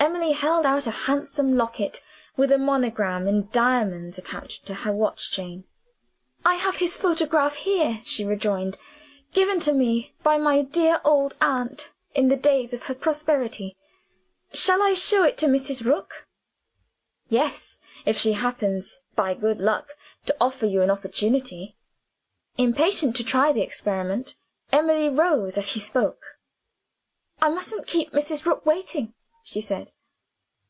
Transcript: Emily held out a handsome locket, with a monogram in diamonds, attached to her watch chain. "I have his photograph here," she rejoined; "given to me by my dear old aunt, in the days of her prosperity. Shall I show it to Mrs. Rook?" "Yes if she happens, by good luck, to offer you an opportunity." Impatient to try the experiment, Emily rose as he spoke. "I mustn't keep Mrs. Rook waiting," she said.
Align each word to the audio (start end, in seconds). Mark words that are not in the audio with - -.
Emily 0.00 0.32
held 0.32 0.64
out 0.64 0.86
a 0.86 0.90
handsome 0.92 1.56
locket, 1.56 2.02
with 2.34 2.50
a 2.50 2.56
monogram 2.56 3.28
in 3.28 3.48
diamonds, 3.50 4.16
attached 4.16 4.64
to 4.66 4.72
her 4.74 4.92
watch 4.92 5.30
chain. 5.30 5.64
"I 6.46 6.54
have 6.54 6.76
his 6.76 6.96
photograph 6.96 7.56
here," 7.56 8.00
she 8.04 8.24
rejoined; 8.24 8.78
"given 9.32 9.60
to 9.60 9.72
me 9.72 10.14
by 10.22 10.38
my 10.38 10.62
dear 10.62 11.00
old 11.04 11.36
aunt, 11.42 11.90
in 12.14 12.28
the 12.28 12.36
days 12.36 12.72
of 12.72 12.84
her 12.84 12.94
prosperity. 12.94 13.76
Shall 14.52 14.82
I 14.82 14.94
show 14.94 15.24
it 15.24 15.36
to 15.38 15.46
Mrs. 15.46 15.84
Rook?" 15.84 16.26
"Yes 17.28 17.78
if 18.06 18.16
she 18.16 18.32
happens, 18.32 19.02
by 19.14 19.34
good 19.34 19.60
luck, 19.60 19.94
to 20.26 20.36
offer 20.40 20.64
you 20.64 20.80
an 20.80 20.90
opportunity." 20.90 21.76
Impatient 22.56 23.14
to 23.16 23.24
try 23.24 23.52
the 23.52 23.62
experiment, 23.62 24.36
Emily 24.72 25.08
rose 25.10 25.58
as 25.58 25.70
he 25.74 25.80
spoke. 25.80 26.38
"I 27.42 27.50
mustn't 27.50 27.86
keep 27.86 28.12
Mrs. 28.12 28.46
Rook 28.46 28.64
waiting," 28.64 29.12
she 29.42 29.60
said. 29.60 29.92